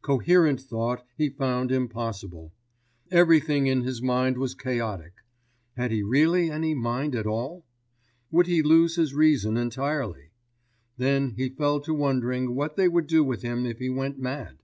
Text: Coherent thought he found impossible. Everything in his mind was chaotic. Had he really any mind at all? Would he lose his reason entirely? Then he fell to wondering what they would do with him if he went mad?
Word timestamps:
Coherent 0.00 0.62
thought 0.62 1.04
he 1.14 1.28
found 1.28 1.70
impossible. 1.70 2.54
Everything 3.10 3.66
in 3.66 3.82
his 3.82 4.00
mind 4.00 4.38
was 4.38 4.54
chaotic. 4.54 5.12
Had 5.76 5.90
he 5.90 6.02
really 6.02 6.50
any 6.50 6.72
mind 6.74 7.14
at 7.14 7.26
all? 7.26 7.66
Would 8.30 8.46
he 8.46 8.62
lose 8.62 8.96
his 8.96 9.12
reason 9.12 9.58
entirely? 9.58 10.30
Then 10.96 11.34
he 11.36 11.50
fell 11.50 11.80
to 11.80 11.92
wondering 11.92 12.54
what 12.54 12.76
they 12.76 12.88
would 12.88 13.06
do 13.06 13.22
with 13.22 13.42
him 13.42 13.66
if 13.66 13.78
he 13.78 13.90
went 13.90 14.18
mad? 14.18 14.56